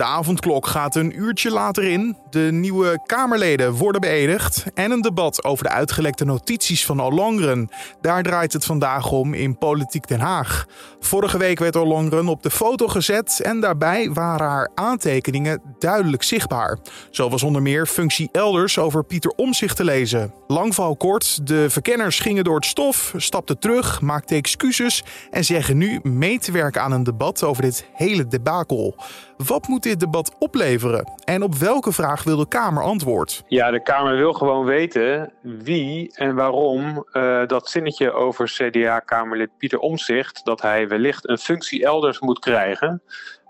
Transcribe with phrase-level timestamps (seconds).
[0.00, 2.16] De avondklok gaat een uurtje later in.
[2.30, 4.64] De nieuwe Kamerleden worden beëdigd.
[4.74, 7.68] En een debat over de uitgelekte notities van Ollongren.
[8.00, 10.66] Daar draait het vandaag om in Politiek Den Haag.
[11.00, 13.40] Vorige week werd Ollongren op de foto gezet.
[13.40, 16.78] En daarbij waren haar aantekeningen duidelijk zichtbaar.
[17.10, 20.34] Zo was onder meer functie elders over Pieter Omzicht te lezen.
[20.46, 26.00] Lang kort, de verkenners gingen door het stof, stapten terug, maakten excuses en zeggen nu
[26.02, 28.96] mee te werken aan een debat over dit hele debakel.
[29.36, 31.12] Wat moet dit debat opleveren?
[31.24, 33.42] En op welke vraag wil de Kamer antwoord?
[33.46, 39.78] Ja, de Kamer wil gewoon weten wie en waarom uh, dat zinnetje over CDA-Kamerlid Pieter
[39.78, 43.02] Omzicht, dat hij wellicht een functie elders moet krijgen,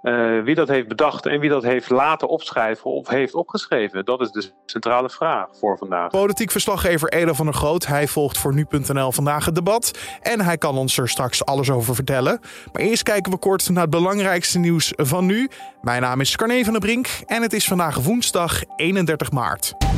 [0.02, 4.04] uh, wie dat heeft bedacht en wie dat heeft laten opschrijven of heeft opgeschreven.
[4.04, 6.10] Dat is de centrale vraag voor vandaag.
[6.10, 7.86] Politiek verslaggever Eda van der Groot.
[7.86, 9.98] Hij volgt voor nu.nl vandaag het debat.
[10.20, 12.40] En hij kan ons er straks alles over vertellen.
[12.72, 15.48] Maar eerst kijken we kort naar het belangrijkste nieuws van nu.
[15.82, 19.89] Mijn naam is Carne van der Brink en het is vandaag woensdag 31 maart.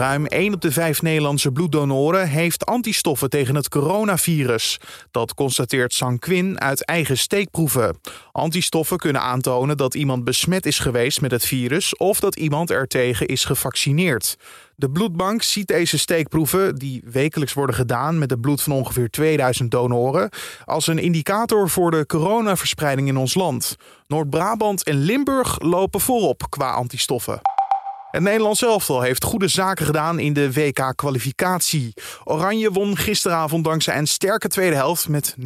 [0.00, 4.80] Ruim 1 op de 5 Nederlandse bloeddonoren heeft antistoffen tegen het coronavirus.
[5.10, 7.98] Dat constateert Sanquin uit eigen steekproeven.
[8.32, 12.86] Antistoffen kunnen aantonen dat iemand besmet is geweest met het virus of dat iemand er
[12.86, 14.36] tegen is gevaccineerd.
[14.76, 19.70] De bloedbank ziet deze steekproeven, die wekelijks worden gedaan met het bloed van ongeveer 2000
[19.70, 20.30] donoren,
[20.64, 23.76] als een indicator voor de coronaverspreiding in ons land.
[24.06, 27.40] Noord-Brabant en Limburg lopen voorop qua antistoffen.
[28.10, 31.94] Het Nederlands elftal heeft goede zaken gedaan in de WK-kwalificatie.
[32.24, 35.44] Oranje won gisteravond dankzij een sterke tweede helft met 0-7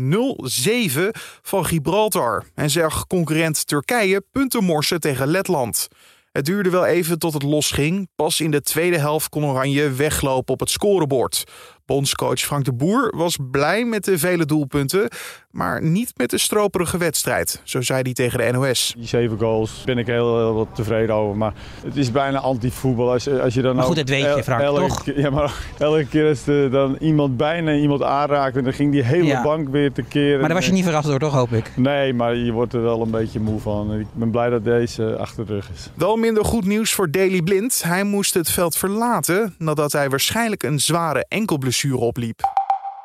[1.43, 2.45] van Gibraltar.
[2.55, 5.89] En zag concurrent Turkije punten morsen tegen Letland.
[6.33, 8.09] Het duurde wel even tot het losging.
[8.17, 11.45] Pas in de tweede helft kon Oranje weglopen op het scorebord.
[11.87, 15.09] Bondscoach Frank de Boer was blij met de vele doelpunten,
[15.51, 17.61] maar niet met de stroperige wedstrijd.
[17.65, 18.95] Zo zei hij tegen de NOS.
[18.97, 21.53] Die zeven goals ben ik heel, heel wat tevreden over, maar
[21.85, 23.11] het is bijna anti-voetbal.
[23.11, 25.05] Als, als je dan maar goed, dat weet je Frank, elke, toch?
[25.17, 29.41] Ja, maar elke keer als er dan iemand bijna iemand aanraakte, dan ging die hele
[29.43, 30.39] bank weer te keren.
[30.39, 31.77] Maar daar was je niet verrast door, toch, hoop ik?
[31.77, 33.99] Nee, maar je wordt er wel een beetje moe van.
[33.99, 35.91] Ik ben blij dat deze achter de rug is.
[35.95, 37.83] Wel minder goed nieuws voor Daley Blind.
[37.83, 42.41] Hij moest het veld verlaten nadat hij waarschijnlijk een zware enkelblessure opliep.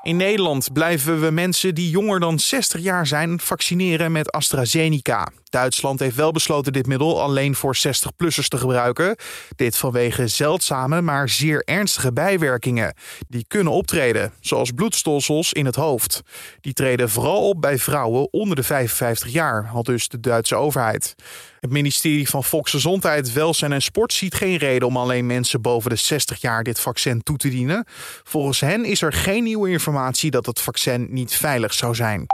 [0.01, 5.27] In Nederland blijven we mensen die jonger dan 60 jaar zijn vaccineren met AstraZeneca.
[5.49, 9.15] Duitsland heeft wel besloten dit middel alleen voor 60-plussers te gebruiken.
[9.55, 12.93] Dit vanwege zeldzame, maar zeer ernstige bijwerkingen.
[13.27, 16.21] Die kunnen optreden, zoals bloedstolsels in het hoofd.
[16.61, 21.15] Die treden vooral op bij vrouwen onder de 55 jaar, had dus de Duitse overheid.
[21.59, 25.95] Het ministerie van Volksgezondheid, Welzijn en Sport ziet geen reden om alleen mensen boven de
[25.95, 27.85] 60 jaar dit vaccin toe te dienen.
[28.23, 32.25] Volgens hen is er geen nieuwe informatie dat het vaccin niet veilig zou zijn.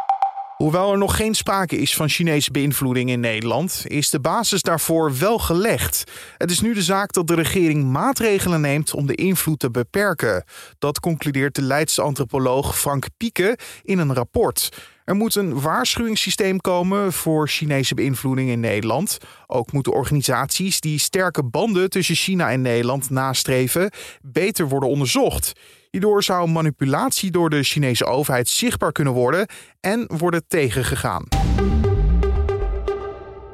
[0.55, 5.17] Hoewel er nog geen sprake is van Chinese beïnvloeding in Nederland, is de basis daarvoor
[5.17, 6.03] wel gelegd.
[6.37, 10.43] Het is nu de zaak dat de regering maatregelen neemt om de invloed te beperken.
[10.79, 14.69] Dat concludeert de Leidse antropoloog Frank Pieke in een rapport.
[15.05, 19.17] Er moet een waarschuwingssysteem komen voor Chinese beïnvloeding in Nederland.
[19.47, 25.53] Ook moeten organisaties die sterke banden tussen China en Nederland nastreven beter worden onderzocht.
[25.95, 29.47] Hierdoor zou manipulatie door de Chinese overheid zichtbaar kunnen worden
[29.79, 31.23] en worden tegengegaan.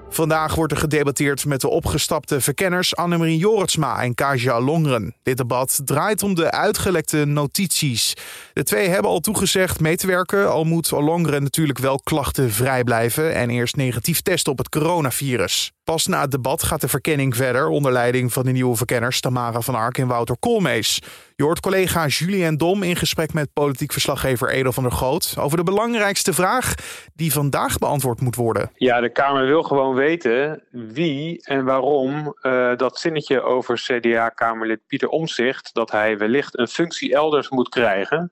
[0.09, 5.15] Vandaag wordt er gedebatteerd met de opgestapte verkenners Annemarie Joritsma en Kaja Longren.
[5.23, 8.13] Dit debat draait om de uitgelekte notities.
[8.53, 13.33] De twee hebben al toegezegd mee te werken, al moet Longren natuurlijk wel klachtenvrij blijven
[13.33, 15.71] en eerst negatief testen op het coronavirus.
[15.91, 19.61] Pas na het debat gaat de verkenning verder onder leiding van de nieuwe verkenners Tamara
[19.61, 21.01] van Ark en Wouter Koolmees.
[21.35, 25.57] Je hoort collega Julien Dom in gesprek met politiek verslaggever Edel van der Goot over
[25.57, 26.73] de belangrijkste vraag
[27.15, 28.71] die vandaag beantwoord moet worden.
[28.75, 35.09] Ja, de Kamer wil gewoon weten wie en waarom uh, dat zinnetje over CDA-Kamerlid Pieter
[35.09, 38.31] Omzicht, dat hij wellicht een functie elders moet krijgen,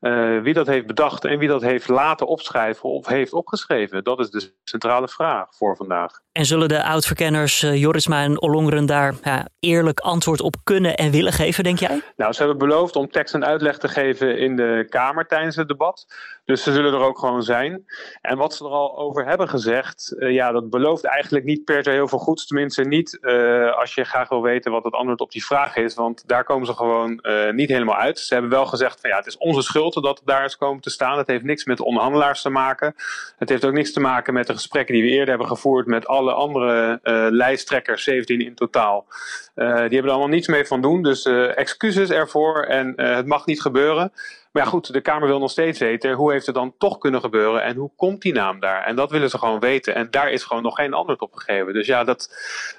[0.00, 4.04] uh, wie dat heeft bedacht en wie dat heeft laten opschrijven of heeft opgeschreven.
[4.04, 6.20] Dat is de centrale vraag voor vandaag.
[6.32, 11.10] En zullen de oud-verkenners uh, Jorisma en Ollongren daar ja, eerlijk antwoord op kunnen en
[11.10, 12.02] willen geven, denk jij?
[12.16, 15.68] Nou, ze hebben beloofd om tekst en uitleg te geven in de Kamer tijdens het
[15.68, 16.06] debat.
[16.44, 17.84] Dus ze zullen er ook gewoon zijn.
[18.20, 21.84] En wat ze er al over hebben gezegd, uh, ja, dat belooft eigenlijk niet per
[21.84, 22.46] se heel veel goeds.
[22.46, 25.94] Tenminste, niet uh, als je graag wil weten wat het antwoord op die vraag is.
[25.94, 28.18] Want daar komen ze gewoon niet helemaal uit.
[28.18, 30.90] Ze hebben wel gezegd van ja, het is onze schuld dat daar is komen te
[30.90, 31.18] staan.
[31.18, 32.94] Het heeft niks met de onderhandelaars te maken.
[33.38, 36.06] Het heeft ook niks te maken met de gesprekken die we eerder hebben gevoerd met
[36.06, 39.06] alle andere uh, lijsttrekkers, 17 in totaal.
[39.54, 41.02] Uh, die hebben er allemaal niets mee van doen.
[41.02, 44.12] Dus uh, excuses ervoor en het mag niet gebeuren.
[44.52, 47.20] Maar ja, goed, de Kamer wil nog steeds weten hoe heeft het dan toch kunnen
[47.20, 48.84] gebeuren en hoe komt die naam daar?
[48.84, 49.94] En dat willen ze gewoon weten.
[49.94, 51.72] En daar is gewoon nog geen antwoord op gegeven.
[51.72, 52.34] Dus ja, dat,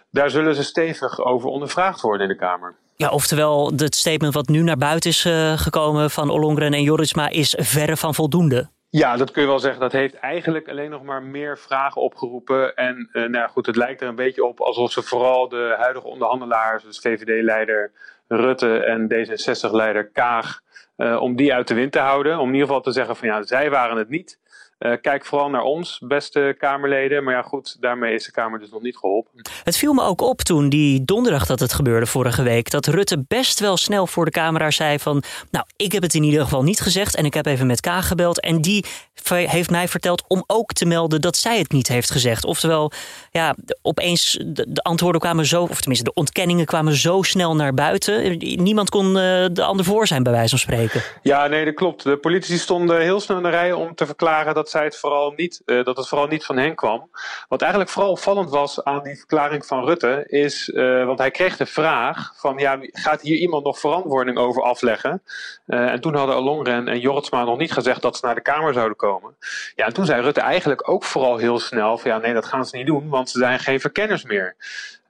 [0.10, 2.75] daar zullen ze stevig over ondervraagd worden in de Kamer.
[3.01, 7.30] Ja, oftewel, het statement wat nu naar buiten is uh, gekomen van Ollongren en Jorisma
[7.30, 8.69] is verre van voldoende.
[8.89, 9.80] Ja, dat kun je wel zeggen.
[9.80, 12.75] Dat heeft eigenlijk alleen nog maar meer vragen opgeroepen.
[12.75, 16.07] En uh, nou goed, het lijkt er een beetje op alsof ze vooral de huidige
[16.07, 17.92] onderhandelaars, dus VVD-leider
[18.27, 20.62] Rutte en D66-leider Kaag,
[20.97, 22.39] uh, om die uit de wind te houden.
[22.39, 24.39] Om in ieder geval te zeggen van ja, zij waren het niet.
[24.86, 27.24] Uh, kijk vooral naar ons, beste Kamerleden.
[27.24, 29.42] Maar ja, goed, daarmee is de Kamer dus nog niet geholpen.
[29.63, 32.69] Het viel me ook op toen die donderdag dat het gebeurde vorige week.
[32.69, 35.24] Dat Rutte best wel snel voor de camera zei van...
[35.51, 38.07] nou, ik heb het in ieder geval niet gezegd en ik heb even met Kaag
[38.07, 38.39] gebeld.
[38.39, 38.86] En die
[39.30, 42.45] heeft mij verteld om ook te melden dat zij het niet heeft gezegd.
[42.45, 42.92] Oftewel,
[43.31, 45.63] ja, opeens de, de antwoorden kwamen zo...
[45.63, 48.38] of tenminste, de ontkenningen kwamen zo snel naar buiten.
[48.38, 49.13] Niemand kon uh,
[49.51, 51.01] de ander voor zijn, bij wijze van spreken.
[51.22, 52.04] Ja, nee, dat klopt.
[52.04, 54.54] De politici stonden heel snel in de rij om te verklaren...
[54.54, 57.09] dat zij het vooral niet, uh, dat het vooral niet van hen kwam.
[57.47, 61.57] Wat eigenlijk vooral opvallend was aan die verklaring van Rutte, is, uh, want hij kreeg
[61.57, 65.21] de vraag van, ja, gaat hier iemand nog verantwoording over afleggen?
[65.68, 68.73] Uh, en toen hadden Alongren en Jorritsma nog niet gezegd dat ze naar de Kamer
[68.73, 69.35] zouden komen.
[69.75, 72.65] Ja, en toen zei Rutte eigenlijk ook vooral heel snel van, ja, nee, dat gaan
[72.65, 74.56] ze niet doen, want ze zijn geen verkenners meer.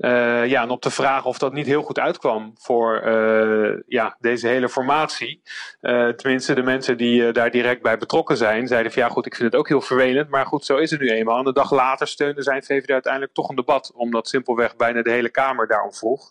[0.02, 4.16] Uh, ja, en op de vraag of dat niet heel goed uitkwam voor uh, ja,
[4.20, 5.42] deze hele formatie.
[5.82, 9.36] Uh, tenminste, de mensen die daar direct bij betrokken zijn, zeiden van ja goed, ik
[9.36, 10.30] vind het ook heel vervelend.
[10.30, 11.38] Maar goed, zo is het nu eenmaal.
[11.38, 15.12] En de dag later steunde zijn VVD uiteindelijk toch een debat, omdat simpelweg bijna de
[15.12, 16.30] hele Kamer daarom vroeg.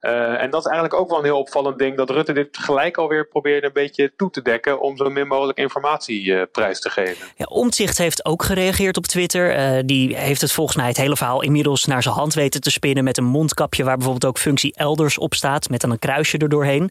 [0.00, 3.28] en dat is eigenlijk ook wel een heel opvallend ding, dat Rutte dit gelijk alweer
[3.28, 7.26] probeerde een beetje toe te dekken om zo min mogelijk informatie prijs te geven.
[7.36, 9.86] Ja, Omtzigt heeft ook gereageerd op Twitter.
[9.86, 13.04] die heeft het volgens mij het hele verhaal inmiddels naar zijn hand weten te spinnen
[13.04, 16.48] met een mondkapje waar bijvoorbeeld ook functie elders op staat, met dan een kruisje er
[16.48, 16.90] doorheen.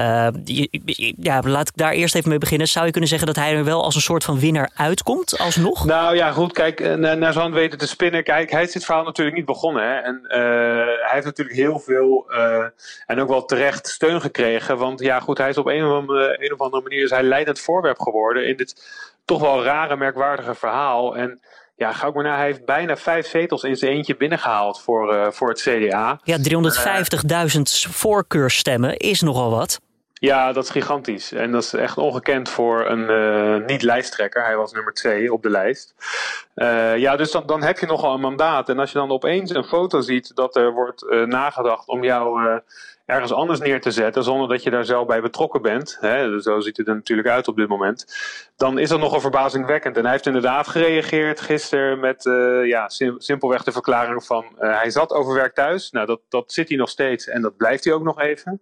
[0.00, 0.26] Uh,
[1.16, 2.68] ja, laat ik daar eerst even mee beginnen.
[2.68, 5.84] Zou je kunnen zeggen dat hij er wel als een soort van winnaar uitkomt, alsnog?
[5.84, 8.24] Nou ja, goed, kijk, naar, naar zo'n weten te spinnen.
[8.24, 9.82] Kijk, hij is dit verhaal natuurlijk niet begonnen.
[9.82, 9.94] Hè?
[9.98, 10.30] En uh,
[10.84, 12.28] hij heeft natuurlijk heel veel
[13.06, 14.78] en ook wel terecht steun gekregen.
[14.78, 17.22] Want ja, goed, hij is op een of andere, een of andere manier is hij
[17.22, 18.74] leidend voorwerp geworden in dit
[19.24, 21.16] toch wel rare, merkwaardige verhaal.
[21.16, 21.40] En
[21.80, 22.36] ja, ga ook maar naar.
[22.36, 26.20] Hij heeft bijna vijf zetels in zijn eentje binnengehaald voor, uh, voor het CDA.
[26.22, 29.80] Ja, 350.000 voorkeurstemmen is nogal wat.
[30.12, 31.32] Ja, dat is gigantisch.
[31.32, 34.44] En dat is echt ongekend voor een uh, niet-lijsttrekker.
[34.44, 35.94] Hij was nummer twee op de lijst.
[36.54, 38.68] Uh, ja, dus dan, dan heb je nogal een mandaat.
[38.68, 42.60] En als je dan opeens een foto ziet dat er wordt uh, nagedacht om jou
[43.10, 46.60] ergens anders neer te zetten, zonder dat je daar zelf bij betrokken bent, hè, zo
[46.60, 48.06] ziet het er natuurlijk uit op dit moment,
[48.56, 49.96] dan is dat nogal verbazingwekkend.
[49.96, 54.78] En hij heeft inderdaad gereageerd gisteren met uh, ja, sim simpelweg de verklaring van uh,
[54.78, 55.90] hij zat overwerkt thuis.
[55.90, 58.60] Nou, dat, dat zit hij nog steeds en dat blijft hij ook nog even.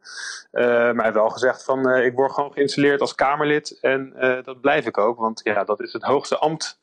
[0.52, 4.12] Uh, maar hij heeft wel gezegd van ik word gewoon geïnstalleerd als Kamerlid en
[4.44, 6.78] dat blijf ik ook, want ja, dat is het hoogste ambt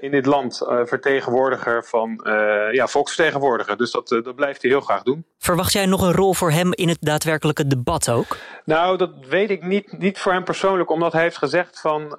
[0.00, 3.76] in dit land uh, vertegenwoordiger van uh, ja, volksvertegenwoordiger.
[3.76, 5.24] Dus dat, dat blijft hij heel graag doen.
[5.38, 8.36] Verwacht jij nog een rol voor hem in het daadwerkelijke debat ook?
[8.64, 12.18] Nou, dat weet ik niet, niet voor hem persoonlijk, omdat hij heeft gezegd van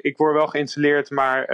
[0.00, 1.46] ik word wel geïnstalleerd, maar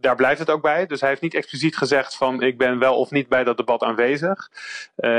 [0.00, 0.86] daar blijft het ook bij.
[0.86, 3.82] Dus hij heeft niet expliciet gezegd van ik ben wel of niet bij dat debat
[3.82, 4.50] aanwezig.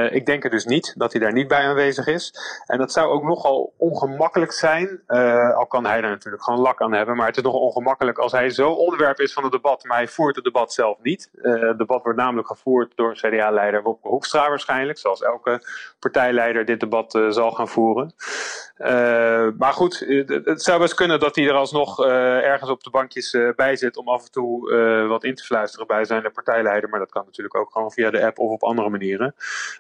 [0.10, 2.34] ik denk er dus niet dat hij daar niet bij aanwezig is.
[2.66, 5.02] En dat zou ook nogal ongemakkelijk zijn,
[5.56, 8.32] al kan hij er natuurlijk gewoon lak aan hebben, maar het is nogal ongemakkelijk als
[8.32, 11.30] hij zo onderwerp is van het debat, maar hij voert het debat zelf niet.
[11.34, 15.62] Uh, het debat wordt namelijk gevoerd door CDA-leider Wopke Hoekstra waarschijnlijk, zoals elke
[16.00, 18.14] partijleider dit debat uh, zal gaan voeren.
[18.78, 20.00] Uh, maar goed,
[20.44, 24.08] het zou best kunnen dat hij er alsnog ergens op de bankjes bij zit om
[24.08, 26.90] af en toe wat in te fluisteren bij zijn partijleider.
[26.90, 29.36] Maar dat kan natuurlijk ook gewoon via de app of op andere manieren.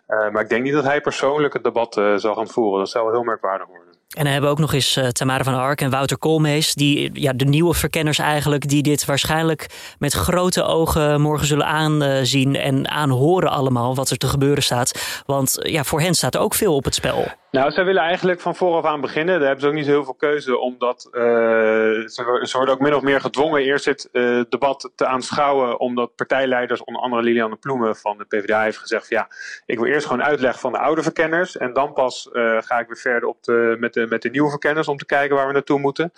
[0.08, 2.80] maar ik denk niet dat hij persoonlijk het debat zal gaan voeren.
[2.80, 3.93] Dat zou heel merkwaardig worden.
[4.14, 7.10] En dan hebben we ook nog eens uh, Tamara van Ark en Wouter Koolmees, die
[7.14, 12.90] ja, de nieuwe verkenners eigenlijk, die dit waarschijnlijk met grote ogen morgen zullen aanzien en
[12.90, 15.22] aanhoren allemaal wat er te gebeuren staat.
[15.26, 17.32] Want ja, voor hen staat er ook veel op het spel.
[17.54, 19.36] Nou, zij willen eigenlijk van vooraf aan beginnen.
[19.36, 22.82] Daar hebben ze ook niet zo heel veel keuze, omdat uh, ze, ze, worden ook
[22.82, 27.56] min of meer gedwongen eerst het uh, debat te aanschouwen, omdat partijleiders, onder andere Liliane
[27.56, 29.28] Ploemen van de PvdA, heeft gezegd van ja,
[29.66, 32.88] ik wil eerst gewoon uitleg van de oude verkenners en dan pas uh, ga ik
[32.88, 35.54] weer verder op de, met, de, met de nieuwe verkenners om te kijken waar we
[35.54, 36.14] naartoe moeten.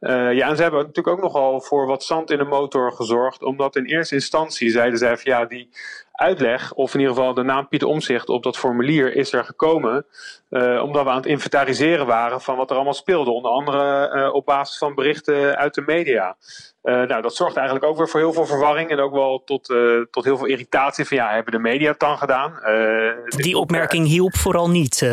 [0.00, 3.76] ja, en ze hebben natuurlijk ook nogal voor wat zand in de motor gezorgd, omdat
[3.76, 5.68] in eerste instantie zeiden zij van ja, die
[6.14, 10.06] uitleg, of in ieder geval de naam Pieter Omzicht op dat formulier is er gekomen.
[10.82, 13.30] omdat we aan het inventariseren waren van wat er allemaal speelde.
[13.30, 16.36] Onder andere op basis van berichten uit de media.
[16.82, 19.74] nou, dat zorgt eigenlijk ook weer voor heel veel verwarring en ook wel tot,
[20.10, 21.04] tot heel veel irritatie.
[21.04, 22.52] Van ja, hebben de media het dan gedaan?
[23.26, 25.08] Die opmerking hielp vooral niet.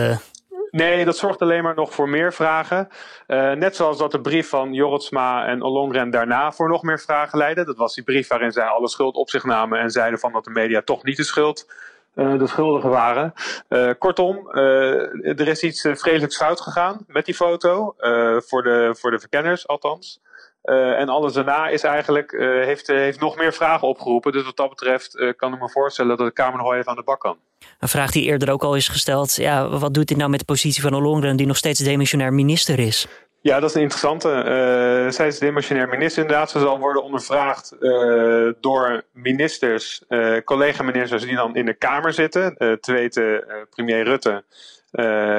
[0.72, 2.88] Nee, dat zorgt alleen maar nog voor meer vragen.
[3.28, 7.38] Uh, net zoals dat de brief van Jorritsma en Ollongren daarna voor nog meer vragen
[7.38, 7.66] leidde.
[7.66, 10.44] Dat was die brief waarin zij alle schuld op zich namen en zeiden van dat
[10.44, 11.74] de media toch niet de schuld
[12.16, 13.34] uh, de schuldigen waren.
[13.70, 17.96] Uh, kortom, er is iets vreselijks fout gegaan met die foto.
[18.38, 20.22] voor, de, voor de verkenners althans.
[20.62, 24.32] En alles daarna is eigenlijk, heeft, heeft nog meer vragen opgeroepen.
[24.32, 27.04] Dus wat dat betreft kan ik me voorstellen dat de Kamer nog even aan de
[27.04, 27.38] bak kan.
[27.80, 29.36] Een vraag die eerder ook al is gesteld.
[29.36, 32.80] Ja, wat doet dit nou met de positie van Ollongren, die nog steeds demissionair minister
[32.80, 33.08] is?
[33.42, 34.28] Ja, dat is een interessante.
[34.28, 36.50] Uh, zij is demissionair minister inderdaad.
[36.50, 42.56] Ze zal worden ondervraagd uh, door ministers, uh, collega-ministers die dan in de Kamer zitten.
[42.58, 44.44] te weten premier Rutte,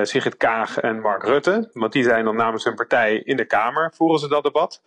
[0.02, 1.70] Sigrid Kaag en Mark Rutte.
[1.72, 4.82] Want die zijn dan namens hun partij in de Kamer, voeren ze dat debat.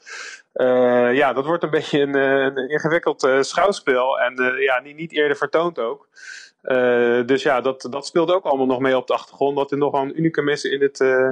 [1.13, 5.80] ja, dat wordt een beetje een, een ingewikkeld schouwspel en ja, niet, niet eerder vertoond
[5.80, 6.08] ook.
[6.67, 9.57] Uh, dus ja, dat, dat speelt ook allemaal nog mee op de achtergrond.
[9.57, 11.29] Dat er nog wel een unicum is in het uh,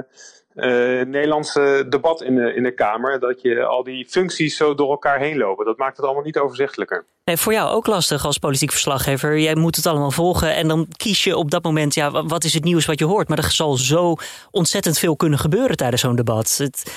[1.02, 3.20] Nederlandse debat in de, in de Kamer.
[3.20, 5.64] Dat je al die functies zo door elkaar heen lopen.
[5.64, 7.06] Dat maakt het allemaal niet overzichtelijker.
[7.24, 9.38] Nee, voor jou ook lastig als politiek verslaggever.
[9.38, 12.54] Jij moet het allemaal volgen en dan kies je op dat moment, ja, wat is
[12.54, 13.28] het nieuws wat je hoort?
[13.28, 14.16] Maar er zal zo
[14.50, 16.56] ontzettend veel kunnen gebeuren tijdens zo'n debat.
[16.58, 16.92] Het,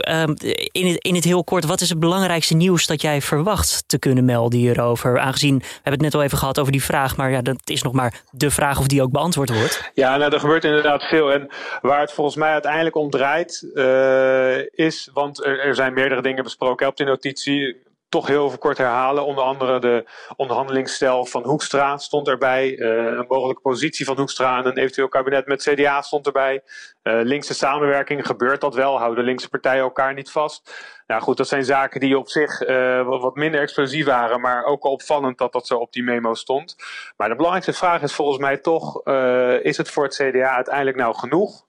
[0.00, 0.34] ehm,
[0.72, 3.98] in, het, in het heel kort, wat is het belangrijkste nieuws dat jij verwacht te
[3.98, 5.18] kunnen melden hierover?
[5.18, 7.82] Aangezien, we hebben het net al even gehad over die vraag, maar ja, dat is
[7.82, 9.90] nog maar de vraag of die ook beantwoord wordt.
[9.94, 11.32] Ja, nou, er gebeurt inderdaad veel.
[11.32, 11.48] En
[11.80, 16.44] waar het volgens mij uiteindelijk om draait, uh, is, want er, er, zijn meerdere dingen
[16.44, 19.24] besproken op de notitie toch heel even kort herhalen.
[19.24, 20.04] Onder andere de
[20.36, 22.76] onderhandelingsstijl van Hoekstra stond erbij.
[22.76, 26.62] Uh, een mogelijke positie van Hoekstra en een eventueel kabinet met CDA stond erbij.
[27.02, 28.98] Uh, linkse samenwerking, gebeurt dat wel?
[28.98, 30.72] Houden linkse partijen elkaar niet vast?
[31.08, 34.84] Nou goed, dat zijn zaken die op zich uh, wat minder explosief waren, maar ook
[34.84, 36.76] opvallend dat dat zo op die memo stond.
[37.16, 40.96] Maar de belangrijkste vraag is volgens mij toch, uh, is het voor het CDA uiteindelijk
[40.96, 41.66] nou genoeg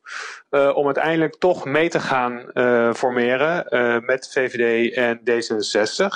[0.51, 2.51] uh, om uiteindelijk toch mee te gaan
[2.95, 3.65] formeren
[4.05, 6.07] met VVD en D66?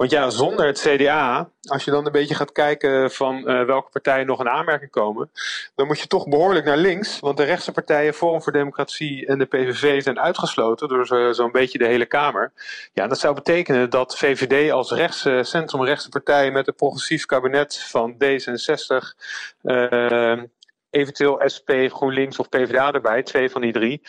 [0.00, 3.90] Want ja, zonder het CDA, als je dan een beetje gaat kijken van uh, welke
[3.90, 5.30] partijen nog in aanmerking komen,
[5.74, 7.18] dan moet je toch behoorlijk naar links.
[7.18, 11.50] Want de rechtse partijen, Forum voor Democratie en de PVV zijn uitgesloten door zo'n zo
[11.50, 12.52] beetje de hele Kamer.
[12.92, 18.14] Ja, dat zou betekenen dat VVD als rechtse, centrumrechtse partij met een progressief kabinet van
[18.14, 19.16] D66,
[19.62, 20.42] uh, eh,
[20.90, 24.02] eventueel SP, GroenLinks of PvdA erbij, twee van die drie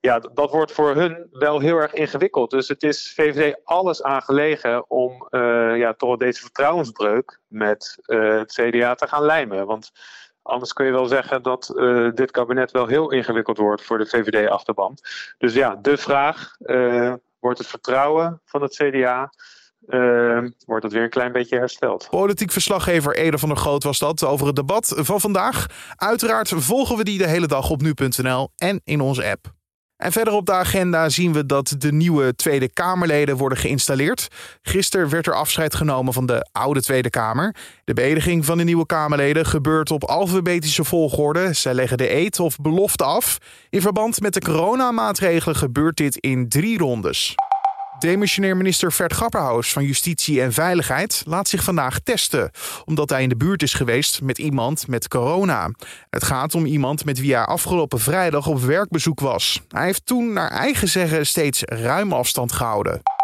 [0.00, 2.50] ja, dat wordt voor hun wel heel erg ingewikkeld.
[2.50, 8.52] Dus het is VVD alles aangelegen om uh, ja, toch deze vertrouwensbreuk met uh, het
[8.52, 9.66] CDA te gaan lijmen.
[9.66, 9.90] Want
[10.42, 14.06] anders kun je wel zeggen dat uh, dit kabinet wel heel ingewikkeld wordt voor de
[14.06, 14.98] VVD-achterban.
[15.38, 16.56] Dus ja, de vraag:
[17.40, 19.32] wordt het vertrouwen van het CDA
[20.66, 22.06] wordt het weer een klein beetje hersteld.
[22.10, 25.66] Politiek verslaggever Ede van der Groot was dat over het debat van vandaag.
[25.96, 29.56] Uiteraard volgen we die de hele dag op nu.nl en in onze app.
[29.98, 34.28] En verder op de agenda zien we dat de nieuwe Tweede Kamerleden worden geïnstalleerd.
[34.62, 37.54] Gisteren werd er afscheid genomen van de oude Tweede Kamer.
[37.84, 41.52] De beëdiging van de nieuwe Kamerleden gebeurt op alfabetische volgorde.
[41.52, 43.38] Zij leggen de eet of belofte af.
[43.70, 47.34] In verband met de coronamaatregelen gebeurt dit in drie rondes.
[47.98, 52.50] Demissionair minister Vert Grapperhaus van Justitie en Veiligheid laat zich vandaag testen,
[52.84, 55.70] omdat hij in de buurt is geweest met iemand met corona.
[56.10, 59.60] Het gaat om iemand met wie hij afgelopen vrijdag op werkbezoek was.
[59.68, 63.17] Hij heeft toen naar eigen zeggen steeds ruim afstand gehouden.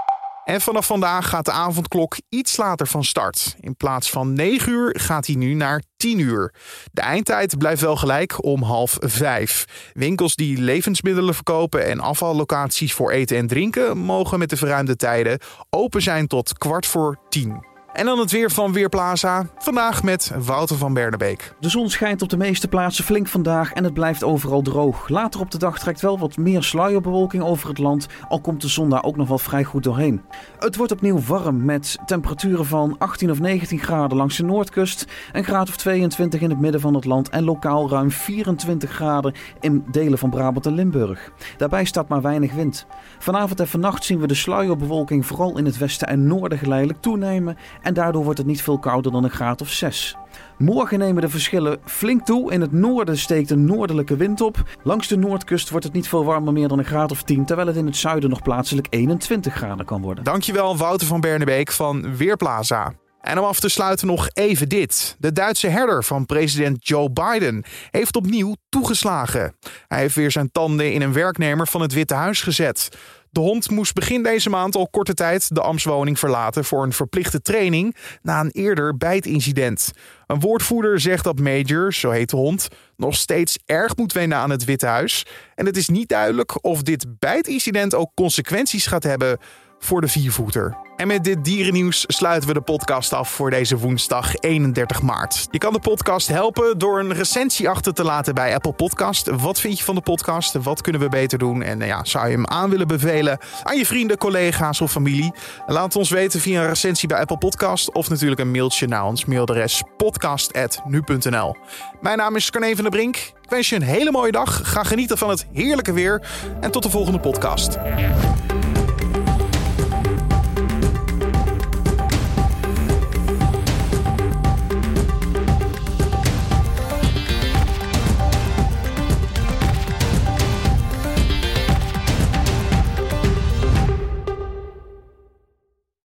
[0.45, 3.55] En vanaf vandaag gaat de avondklok iets later van start.
[3.61, 6.55] In plaats van 9 uur gaat hij nu naar 10 uur.
[6.93, 9.65] De eindtijd blijft wel gelijk om half 5.
[9.93, 15.39] Winkels die levensmiddelen verkopen en afvallocaties voor eten en drinken mogen met de verruimde tijden
[15.71, 17.74] open zijn tot kwart voor 10.
[17.95, 19.47] En dan het weer van Weerplaza.
[19.59, 21.55] Vandaag met Wouter van Bernebeek.
[21.61, 25.09] De zon schijnt op de meeste plaatsen flink vandaag en het blijft overal droog.
[25.09, 28.69] Later op de dag trekt wel wat meer sluierbewolking over het land, al komt de
[28.69, 30.23] zon daar ook nog wel vrij goed doorheen.
[30.59, 35.45] Het wordt opnieuw warm met temperaturen van 18 of 19 graden langs de noordkust, een
[35.45, 39.85] graad of 22 in het midden van het land en lokaal ruim 24 graden in
[39.91, 41.31] delen van Brabant en Limburg.
[41.57, 42.87] Daarbij staat maar weinig wind.
[43.19, 47.57] Vanavond en vannacht zien we de sluierbewolking vooral in het westen en noorden geleidelijk toenemen
[47.85, 50.17] en daardoor wordt het niet veel kouder dan een graad of 6.
[50.59, 52.53] Morgen nemen de verschillen flink toe.
[52.53, 54.63] In het noorden steekt een noordelijke wind op.
[54.83, 57.69] Langs de noordkust wordt het niet veel warmer meer dan een graad of 10, terwijl
[57.69, 60.25] het in het zuiden nog plaatselijk 21 graden kan worden.
[60.25, 62.93] Dankjewel Wouter van Bernebeek van Weerplaza.
[63.21, 65.17] En om af te sluiten nog even dit.
[65.19, 69.57] De Duitse herder van president Joe Biden heeft opnieuw toegeslagen.
[69.89, 72.89] Hij heeft weer zijn tanden in een werknemer van het Witte Huis gezet.
[73.35, 77.43] De hond moest begin deze maand al korte tijd de ambtswoning verlaten voor een verplichte
[77.43, 79.93] training na een eerder bijtincident.
[80.27, 84.51] Een woordvoerder zegt dat Major, zo heet de hond, nog steeds erg moet wennen aan
[84.51, 85.27] het Witte Huis.
[85.55, 89.39] En het is niet duidelijk of dit bijtincident ook consequenties gaat hebben
[89.85, 90.77] voor de viervoeter.
[90.97, 95.47] En met dit dierennieuws sluiten we de podcast af voor deze woensdag 31 maart.
[95.51, 99.31] Je kan de podcast helpen door een recensie achter te laten bij Apple Podcast.
[99.31, 100.53] Wat vind je van de podcast?
[100.53, 101.63] Wat kunnen we beter doen?
[101.63, 105.33] En eh, ja, zou je hem aan willen bevelen aan je vrienden, collega's of familie?
[105.67, 109.25] Laat ons weten via een recensie bij Apple Podcast of natuurlijk een mailtje naar ons
[109.25, 111.57] mailadres podcast@nu.nl.
[112.01, 113.17] Mijn naam is Carne van der Brink.
[113.17, 114.61] Ik wens je een hele mooie dag.
[114.73, 116.27] Ga genieten van het heerlijke weer
[116.61, 117.79] en tot de volgende podcast.